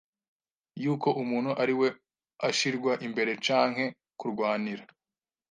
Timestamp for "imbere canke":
3.07-3.85